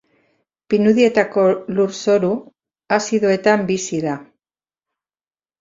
[0.73, 1.43] Pinudietako
[1.79, 2.31] lurzoru
[2.97, 4.17] azidoetan bizi da.